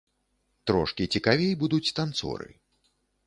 Трошкі 0.69 1.03
цікавей 1.17 1.51
будуць 1.63 1.93
танцоры. 1.99 2.49